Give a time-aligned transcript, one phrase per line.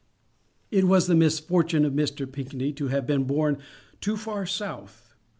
[0.71, 2.25] It was the misfortune of Mr.
[2.25, 3.59] Pinckney to have been born
[3.99, 5.13] too far south.